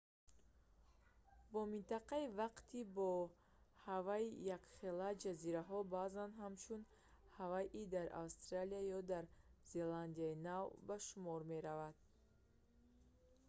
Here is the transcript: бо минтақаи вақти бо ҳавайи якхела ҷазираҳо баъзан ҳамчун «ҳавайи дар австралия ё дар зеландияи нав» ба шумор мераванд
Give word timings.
бо 1.51 1.59
минтақаи 1.73 2.33
вақти 2.41 2.79
бо 2.95 3.09
ҳавайи 3.87 4.35
якхела 4.57 5.09
ҷазираҳо 5.23 5.79
баъзан 5.95 6.31
ҳамчун 6.41 6.81
«ҳавайи 7.37 7.83
дар 7.93 8.07
австралия 8.23 8.83
ё 8.97 8.99
дар 9.11 9.25
зеландияи 9.73 10.41
нав» 10.47 10.65
ба 10.87 10.95
шумор 11.07 11.39
мераванд 11.51 11.97